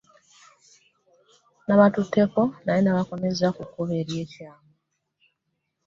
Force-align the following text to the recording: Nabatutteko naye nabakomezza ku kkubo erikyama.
Nabatutteko 1.65 2.41
naye 2.65 2.79
nabakomezza 2.81 3.47
ku 3.55 3.61
kkubo 3.67 3.93
erikyama. 4.01 4.65